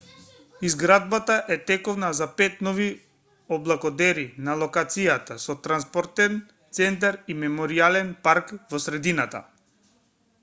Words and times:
изградбата 0.67 1.33
е 1.55 1.57
тековна 1.65 2.09
за 2.19 2.27
пет 2.39 2.55
нови 2.67 2.87
облакодери 3.57 4.25
на 4.47 4.55
локацијата 4.61 5.37
со 5.43 5.55
транспортен 5.67 6.39
центар 6.79 7.19
и 7.35 7.35
меморијален 7.43 8.11
парк 8.29 8.55
во 8.73 8.81
средината 8.87 9.43